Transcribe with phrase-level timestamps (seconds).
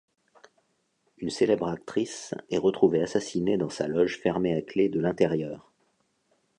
[1.19, 5.71] Une célèbre actrice est retrouvée assassinée dans sa loge fermée à clé de l'intérieur.